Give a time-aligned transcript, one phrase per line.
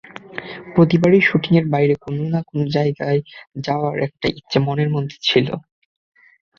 [0.73, 3.19] প্রতিবারই শুটিংয়ের বাইরে কোনো না-কোনো জায়গায়
[3.59, 5.47] যাওয়ার একটা ইচ্ছে মনের মধ্যে ছিল।